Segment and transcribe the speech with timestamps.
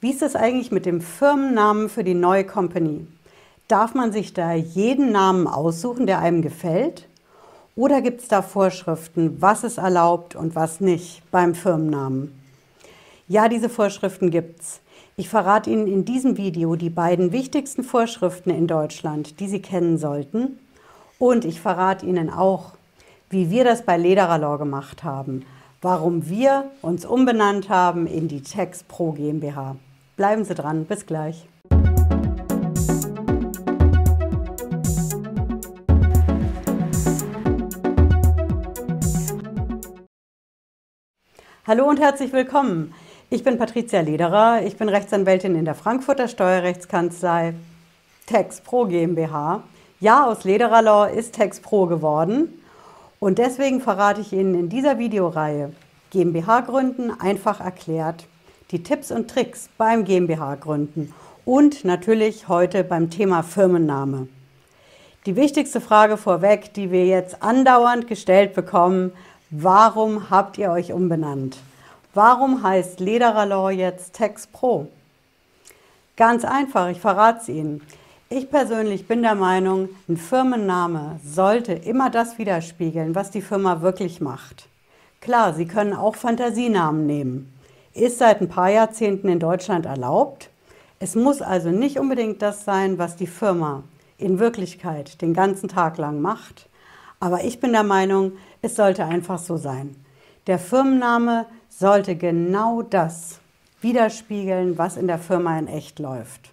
[0.00, 3.04] Wie ist es eigentlich mit dem Firmennamen für die neue Company?
[3.66, 7.08] Darf man sich da jeden Namen aussuchen, der einem gefällt?
[7.74, 12.32] Oder gibt es da Vorschriften, was ist erlaubt und was nicht beim Firmennamen?
[13.26, 14.80] Ja, diese Vorschriften gibt es.
[15.16, 19.98] Ich verrate Ihnen in diesem Video die beiden wichtigsten Vorschriften in Deutschland, die Sie kennen
[19.98, 20.60] sollten.
[21.18, 22.74] Und ich verrate Ihnen auch,
[23.30, 25.44] wie wir das bei Lederer Law gemacht haben,
[25.82, 29.74] warum wir uns umbenannt haben in die Tex Pro GmbH.
[30.18, 31.46] Bleiben Sie dran, bis gleich.
[41.64, 42.92] Hallo und herzlich willkommen.
[43.30, 47.54] Ich bin Patricia Lederer, ich bin Rechtsanwältin in der Frankfurter Steuerrechtskanzlei
[48.26, 49.62] Tex Pro GmbH.
[50.00, 52.60] Ja, aus Lederer Law ist Tex Pro geworden
[53.20, 55.72] und deswegen verrate ich Ihnen in dieser Videoreihe
[56.10, 58.24] GmbH gründen einfach erklärt,
[58.70, 61.14] die Tipps und Tricks beim GmbH gründen
[61.46, 64.28] und natürlich heute beim Thema Firmenname.
[65.24, 69.12] Die wichtigste Frage vorweg, die wir jetzt andauernd gestellt bekommen,
[69.50, 71.56] warum habt ihr euch umbenannt?
[72.12, 74.88] Warum heißt Lederer Law jetzt Tex Pro?
[76.16, 77.80] Ganz einfach, ich verrate es Ihnen.
[78.28, 84.20] Ich persönlich bin der Meinung, ein Firmenname sollte immer das widerspiegeln, was die Firma wirklich
[84.20, 84.68] macht.
[85.22, 87.57] Klar, Sie können auch Fantasienamen nehmen.
[87.94, 90.50] Ist seit ein paar Jahrzehnten in Deutschland erlaubt.
[91.00, 93.82] Es muss also nicht unbedingt das sein, was die Firma
[94.18, 96.68] in Wirklichkeit den ganzen Tag lang macht.
[97.20, 99.96] Aber ich bin der Meinung, es sollte einfach so sein.
[100.46, 103.38] Der Firmenname sollte genau das
[103.80, 106.50] widerspiegeln, was in der Firma in echt läuft.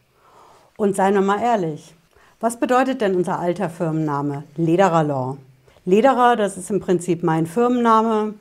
[0.77, 1.95] Und seien wir mal ehrlich,
[2.39, 4.43] was bedeutet denn unser alter Firmenname?
[4.57, 5.37] Lederer Law.
[5.85, 8.33] Lederer, das ist im Prinzip mein Firmenname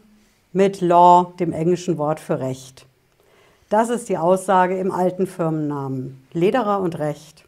[0.55, 2.87] mit Law, dem englischen Wort für Recht.
[3.69, 6.27] Das ist die Aussage im alten Firmennamen.
[6.33, 7.45] Lederer und Recht.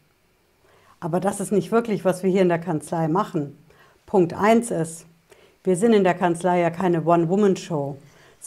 [0.99, 3.57] Aber das ist nicht wirklich, was wir hier in der Kanzlei machen.
[4.05, 5.05] Punkt 1 ist,
[5.63, 7.97] wir sind in der Kanzlei ja keine One-Woman-Show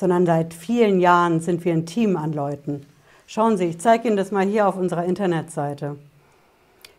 [0.00, 2.86] sondern seit vielen Jahren sind wir ein Team an Leuten.
[3.26, 5.96] Schauen Sie, ich zeige Ihnen das mal hier auf unserer Internetseite.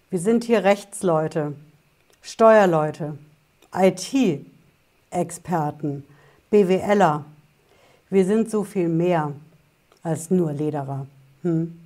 [0.09, 1.53] Wir sind hier Rechtsleute,
[2.21, 3.17] Steuerleute,
[3.73, 4.45] IT-Experten,
[6.51, 7.25] BWLer.
[8.11, 9.31] Wir sind so viel mehr
[10.03, 11.07] als nur Lederer.
[11.43, 11.79] Hm?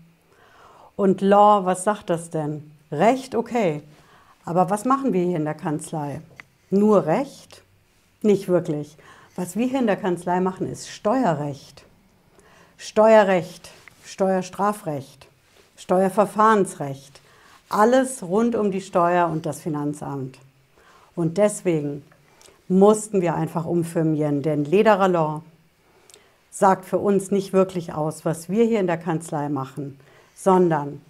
[0.96, 2.72] Und Law, was sagt das denn?
[2.92, 3.84] Recht, okay.
[4.44, 6.22] Aber was machen wir hier in der Kanzlei?
[6.72, 7.62] Nur Recht?
[8.24, 8.98] Nicht wirklich.
[9.36, 11.84] Was wir hier in der Kanzlei machen, ist Steuerrecht.
[12.78, 13.70] Steuerrecht,
[14.04, 15.28] Steuerstrafrecht,
[15.78, 17.22] Steuerverfahrensrecht.
[17.70, 20.40] Alles rund um die Steuer und das Finanzamt.
[21.16, 22.04] Und deswegen
[22.68, 25.44] mussten wir einfach umfirmieren, denn Lederer Law
[26.56, 30.00] sagt für uns nicht wirklich aus, was wir hier in der Kanzlei machen,
[30.36, 31.02] sondern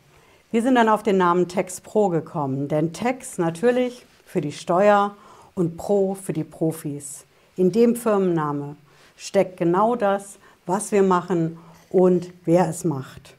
[0.52, 5.16] wir sind dann auf den Namen Tex Pro gekommen, denn Tex natürlich für die Steuer
[5.54, 7.26] und Pro für die Profis.
[7.58, 8.76] In dem Firmenname
[9.18, 11.60] steckt genau das, was wir machen
[11.92, 13.36] und wer es macht.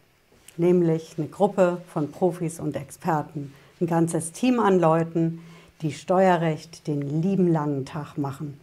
[0.56, 5.41] Nämlich eine Gruppe von Profis und Experten, ein ganzes Team an Leuten,
[5.83, 8.61] die Steuerrecht den lieben langen Tag machen.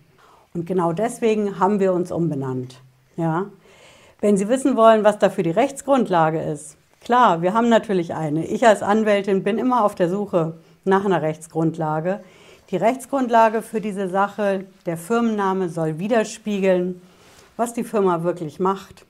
[0.54, 2.80] Und genau deswegen haben wir uns umbenannt.
[3.16, 3.46] Ja?
[4.20, 8.46] Wenn Sie wissen wollen, was dafür die Rechtsgrundlage ist, klar, wir haben natürlich eine.
[8.46, 12.22] Ich als Anwältin bin immer auf der Suche nach einer Rechtsgrundlage.
[12.70, 17.02] Die Rechtsgrundlage für diese Sache, der Firmenname soll widerspiegeln,
[17.58, 19.06] was die Firma wirklich macht.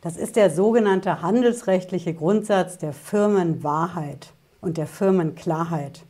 [0.00, 6.02] Das ist der sogenannte handelsrechtliche Grundsatz der Firmenwahrheit und der Firmenklarheit.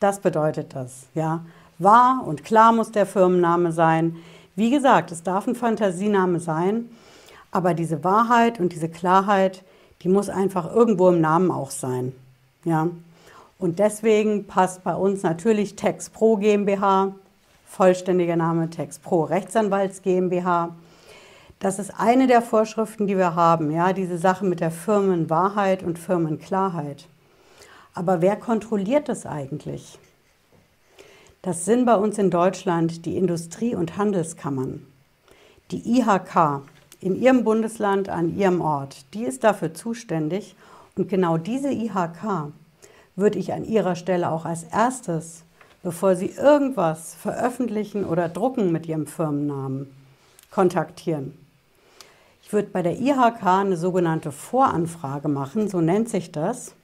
[0.00, 1.44] Das bedeutet das, ja.
[1.78, 4.16] Wahr und klar muss der Firmenname sein.
[4.56, 6.90] Wie gesagt, es darf ein Fantasiename sein,
[7.50, 9.64] aber diese Wahrheit und diese Klarheit,
[10.02, 12.12] die muss einfach irgendwo im Namen auch sein,
[12.64, 12.88] ja.
[13.58, 17.14] Und deswegen passt bei uns natürlich Tex Pro GmbH,
[17.64, 20.74] vollständiger Name Tex Pro Rechtsanwalts GmbH.
[21.60, 25.98] Das ist eine der Vorschriften, die wir haben, ja, diese Sache mit der Firmenwahrheit und
[25.98, 27.06] Firmenklarheit.
[27.94, 29.98] Aber wer kontrolliert das eigentlich?
[31.44, 34.86] Das sind bei uns in Deutschland die Industrie- und Handelskammern.
[35.72, 36.62] Die IHK
[37.00, 40.56] in ihrem Bundesland an ihrem Ort, die ist dafür zuständig.
[40.96, 42.50] Und genau diese IHK
[43.14, 45.44] würde ich an Ihrer Stelle auch als erstes,
[45.82, 49.94] bevor Sie irgendwas veröffentlichen oder drucken mit Ihrem Firmennamen,
[50.50, 51.36] kontaktieren.
[52.42, 56.74] Ich würde bei der IHK eine sogenannte Voranfrage machen, so nennt sich das,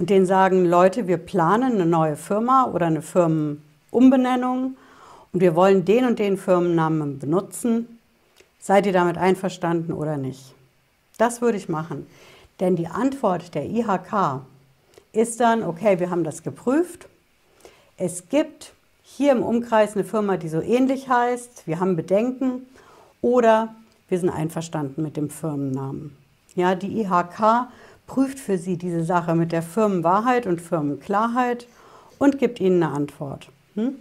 [0.00, 3.02] und denen sagen, Leute, wir planen eine neue Firma oder eine
[3.92, 4.76] Firmenumbenennung
[5.32, 7.98] und wir wollen den und den Firmennamen benutzen.
[8.58, 10.54] Seid ihr damit einverstanden oder nicht?
[11.18, 12.06] Das würde ich machen.
[12.60, 14.42] Denn die Antwort der IHK
[15.12, 17.08] ist dann, okay, wir haben das geprüft.
[17.96, 18.72] Es gibt
[19.02, 21.66] hier im Umkreis eine Firma, die so ähnlich heißt.
[21.66, 22.66] Wir haben Bedenken
[23.20, 23.74] oder
[24.08, 26.16] wir sind einverstanden mit dem Firmennamen.
[26.54, 27.68] Ja, die IHK
[28.06, 31.66] prüft für Sie diese Sache mit der Firmenwahrheit und Firmenklarheit
[32.18, 33.48] und gibt Ihnen eine Antwort.
[33.74, 33.96] Hm?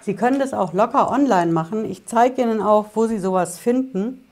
[0.00, 1.84] Sie können das auch locker online machen.
[1.84, 4.24] Ich zeige Ihnen auch, wo Sie sowas finden.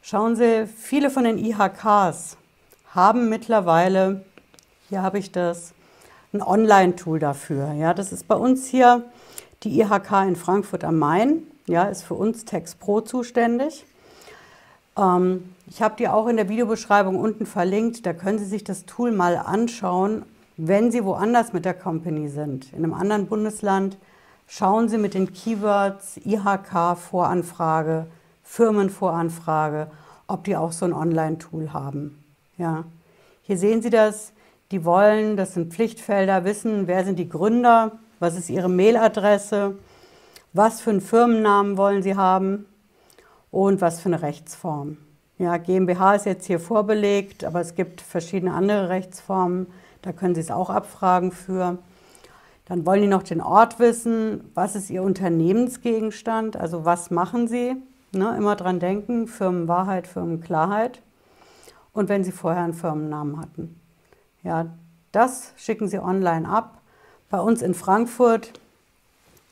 [0.00, 2.36] Schauen Sie, viele von den IHKs
[2.94, 4.24] haben mittlerweile,
[4.88, 5.72] hier habe ich das,
[6.32, 7.72] ein Online-Tool dafür.
[7.72, 9.04] Ja, das ist bei uns hier
[9.62, 13.84] die IHK in Frankfurt am Main, ja, ist für uns TextPro zuständig.
[14.96, 18.04] Ähm, ich habe die auch in der Videobeschreibung unten verlinkt.
[18.04, 20.24] Da können Sie sich das Tool mal anschauen.
[20.56, 23.96] Wenn Sie woanders mit der Company sind, in einem anderen Bundesland,
[24.46, 28.06] schauen Sie mit den Keywords IHK-Voranfrage,
[28.42, 29.90] Firmenvoranfrage,
[30.26, 32.22] ob die auch so ein Online-Tool haben.
[32.58, 32.84] Ja.
[33.42, 34.32] Hier sehen Sie das.
[34.70, 39.76] Die wollen, das sind Pflichtfelder, wissen, wer sind die Gründer, was ist Ihre Mailadresse,
[40.52, 42.66] was für einen Firmennamen wollen Sie haben
[43.50, 44.98] und was für eine Rechtsform.
[45.38, 49.66] Ja, GmbH ist jetzt hier vorbelegt, aber es gibt verschiedene andere Rechtsformen,
[50.02, 51.78] da können Sie es auch abfragen für.
[52.66, 57.76] Dann wollen die noch den Ort wissen, was ist Ihr Unternehmensgegenstand, also was machen Sie.
[58.14, 61.00] Ne, immer dran denken, Firmenwahrheit, Firmenklarheit.
[61.92, 63.80] Und wenn Sie vorher einen Firmennamen hatten.
[64.42, 64.66] Ja,
[65.12, 66.82] das schicken Sie online ab
[67.32, 68.52] bei uns in Frankfurt,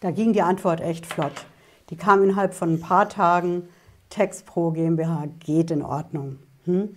[0.01, 1.47] da ging die Antwort echt flott.
[1.89, 3.69] Die kam innerhalb von ein paar Tagen.
[4.11, 6.39] TextPro GmbH geht in Ordnung.
[6.67, 6.95] Hm?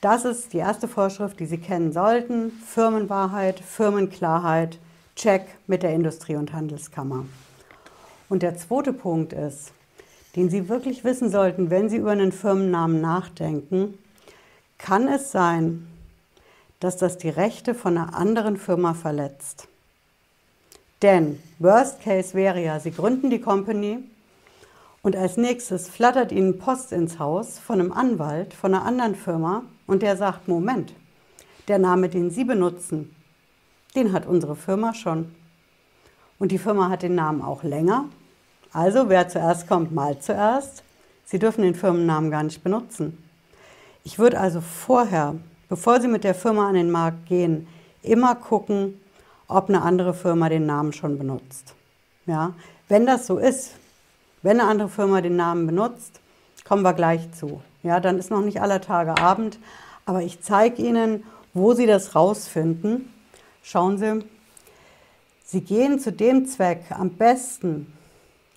[0.00, 2.50] Das ist die erste Vorschrift, die Sie kennen sollten.
[2.50, 4.78] Firmenwahrheit, Firmenklarheit,
[5.14, 7.26] Check mit der Industrie- und Handelskammer.
[8.30, 9.72] Und der zweite Punkt ist,
[10.36, 13.98] den Sie wirklich wissen sollten, wenn Sie über einen Firmennamen nachdenken,
[14.78, 15.86] kann es sein,
[16.78, 19.68] dass das die Rechte von einer anderen Firma verletzt.
[21.02, 23.98] Denn Worst Case wäre ja, Sie gründen die Company
[25.02, 29.62] und als nächstes flattert Ihnen Post ins Haus von einem Anwalt, von einer anderen Firma
[29.90, 30.94] und der sagt, Moment,
[31.66, 33.12] der Name, den Sie benutzen,
[33.96, 35.34] den hat unsere Firma schon.
[36.38, 38.04] Und die Firma hat den Namen auch länger.
[38.72, 40.84] Also wer zuerst kommt, mal zuerst.
[41.24, 43.18] Sie dürfen den Firmennamen gar nicht benutzen.
[44.04, 45.34] Ich würde also vorher,
[45.68, 47.66] bevor Sie mit der Firma an den Markt gehen,
[48.04, 48.94] immer gucken,
[49.48, 51.74] ob eine andere Firma den Namen schon benutzt.
[52.26, 52.54] Ja?
[52.88, 53.72] Wenn das so ist,
[54.42, 56.20] wenn eine andere Firma den Namen benutzt,
[56.64, 57.60] kommen wir gleich zu.
[57.82, 59.58] Ja, dann ist noch nicht aller Tage Abend,
[60.04, 61.24] aber ich zeige Ihnen,
[61.54, 63.12] wo Sie das rausfinden.
[63.62, 64.24] Schauen Sie,
[65.44, 67.92] Sie gehen zu dem Zweck am besten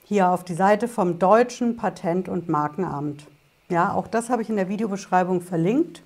[0.03, 3.25] hier auf die Seite vom Deutschen Patent- und Markenamt.
[3.69, 6.03] Ja, auch das habe ich in der Videobeschreibung verlinkt.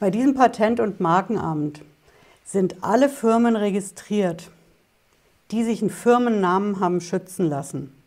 [0.00, 1.82] Bei diesem Patent- und Markenamt
[2.44, 4.50] sind alle Firmen registriert,
[5.50, 7.97] die sich einen Firmennamen haben schützen lassen.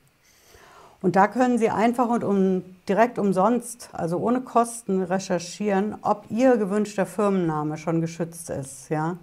[1.01, 6.57] Und da können Sie einfach und um, direkt umsonst, also ohne Kosten, recherchieren, ob Ihr
[6.57, 8.89] gewünschter Firmenname schon geschützt ist.
[8.89, 9.17] Ja?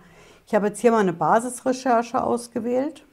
[0.46, 3.04] Ich habe jetzt hier mal eine Basisrecherche ausgewählt.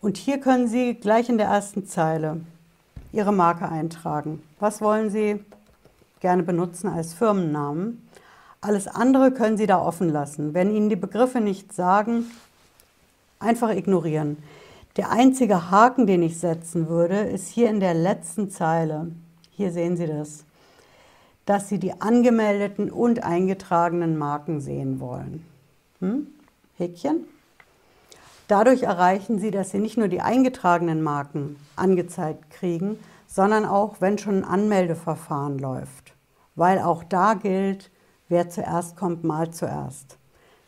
[0.00, 2.40] Und hier können Sie gleich in der ersten Zeile
[3.12, 4.42] Ihre Marke eintragen.
[4.58, 5.44] Was wollen Sie
[6.20, 8.08] gerne benutzen als Firmennamen?
[8.60, 10.52] Alles andere können Sie da offen lassen.
[10.52, 12.26] Wenn Ihnen die Begriffe nicht sagen,
[13.38, 14.42] einfach ignorieren.
[14.96, 19.12] Der einzige Haken, den ich setzen würde, ist hier in der letzten Zeile.
[19.50, 20.44] Hier sehen Sie das.
[21.44, 25.44] Dass Sie die angemeldeten und eingetragenen Marken sehen wollen.
[26.00, 26.28] Hm?
[26.78, 27.24] Häkchen.
[28.48, 34.16] Dadurch erreichen Sie, dass Sie nicht nur die eingetragenen Marken angezeigt kriegen, sondern auch, wenn
[34.16, 36.14] schon ein Anmeldeverfahren läuft.
[36.54, 37.90] Weil auch da gilt,
[38.28, 40.16] wer zuerst kommt, mal zuerst.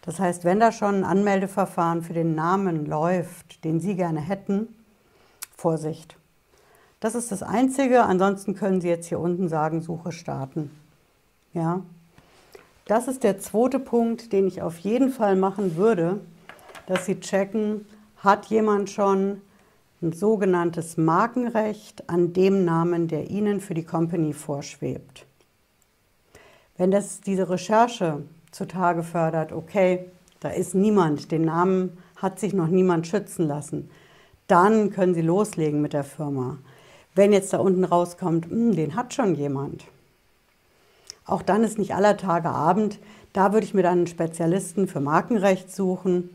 [0.09, 4.75] Das heißt, wenn da schon ein Anmeldeverfahren für den Namen läuft, den Sie gerne hätten,
[5.55, 6.17] Vorsicht.
[6.99, 8.05] Das ist das Einzige.
[8.05, 10.71] Ansonsten können Sie jetzt hier unten sagen, Suche starten.
[11.53, 11.83] Ja.
[12.87, 16.23] Das ist der zweite Punkt, den ich auf jeden Fall machen würde,
[16.87, 17.85] dass Sie checken,
[18.17, 19.43] hat jemand schon
[20.01, 25.27] ein sogenanntes Markenrecht an dem Namen, der Ihnen für die Company vorschwebt.
[26.79, 30.07] Wenn das diese Recherche zutage fördert, okay,
[30.41, 33.91] da ist niemand, den Namen hat sich noch niemand schützen lassen,
[34.47, 36.59] dann können Sie loslegen mit der Firma.
[37.15, 39.85] Wenn jetzt da unten rauskommt, hm, den hat schon jemand,
[41.29, 42.99] auch dann ist nicht aller Tage Abend.
[43.35, 46.31] Da würde ich mir dann einen Spezialisten für Markenrecht suchen,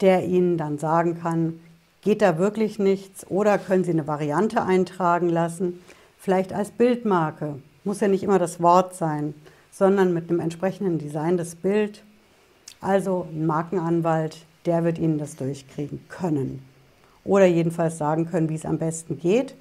[0.00, 1.60] der Ihnen dann sagen kann,
[2.00, 5.82] geht da wirklich nichts oder können Sie eine Variante eintragen lassen,
[6.18, 7.56] vielleicht als Bildmarke.
[7.82, 9.34] Muss ja nicht immer das Wort sein,
[9.76, 12.02] sondern mit einem entsprechenden Design des Bild.
[12.80, 16.64] Also ein Markenanwalt, der wird Ihnen das durchkriegen können.
[17.24, 19.54] Oder jedenfalls sagen können, wie es am besten geht.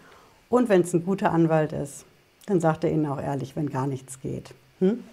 [0.47, 2.05] Und wenn es ein guter Anwalt ist,
[2.45, 4.53] dann sagt er Ihnen auch ehrlich, wenn gar nichts geht.
[4.79, 5.03] Hm?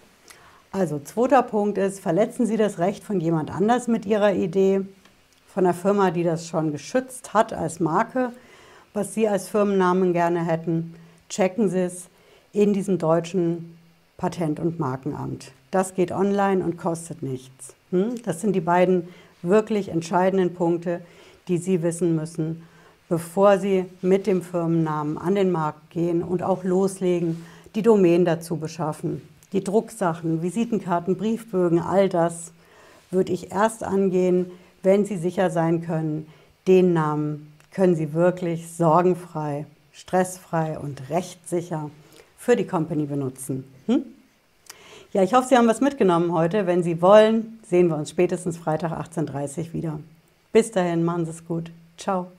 [0.71, 4.83] Also zweiter Punkt ist, verletzen Sie das Recht von jemand anders mit Ihrer Idee,
[5.49, 8.33] von einer Firma, die das schon geschützt hat als Marke,
[8.95, 10.95] was Sie als Firmennamen gerne hätten,
[11.29, 12.09] checken Sie es
[12.53, 13.77] in diesem deutschen
[14.17, 15.53] Patent- und Markenamt.
[15.71, 17.75] Das geht online und kostet nichts.
[17.91, 18.23] Hm?
[18.25, 19.09] Das sind die beiden
[19.43, 21.01] wirklich entscheidenden Punkte,
[21.49, 22.63] die Sie wissen müssen,
[23.09, 28.57] bevor Sie mit dem Firmennamen an den Markt gehen und auch loslegen, die Domain dazu
[28.57, 29.23] beschaffen.
[29.53, 32.53] Die Drucksachen, Visitenkarten, Briefbögen, all das
[33.11, 34.51] würde ich erst angehen,
[34.83, 36.27] wenn Sie sicher sein können,
[36.67, 41.91] den Namen können Sie wirklich sorgenfrei, stressfrei und rechtssicher
[42.43, 43.65] für die Company benutzen.
[43.87, 44.03] Hm?
[45.13, 46.67] Ja, ich hoffe, Sie haben was mitgenommen heute.
[46.67, 50.01] Wenn Sie wollen, sehen wir uns spätestens Freitag 18.30 Uhr wieder.
[50.53, 51.71] Bis dahin, machen Sie es gut.
[51.97, 52.33] Ciao.